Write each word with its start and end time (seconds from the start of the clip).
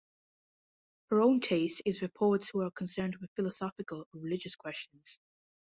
Her 1.11 1.21
own 1.21 1.41
taste 1.41 1.83
is 1.85 1.99
for 1.99 2.07
poets 2.07 2.49
who 2.49 2.61
are 2.61 2.71
concerned 2.71 3.17
with 3.21 3.29
philosophical 3.35 4.07
or 4.11 4.19
religious 4.19 4.55
questions. 4.55 5.19